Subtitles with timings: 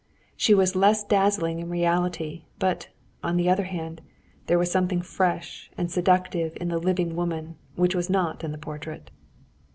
[0.35, 2.87] She was less dazzling in reality, but,
[3.23, 4.01] on the other hand,
[4.47, 8.57] there was something fresh and seductive in the living woman which was not in the
[8.57, 9.11] portrait.